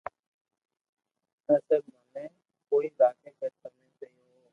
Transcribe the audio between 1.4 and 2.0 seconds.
اسل مي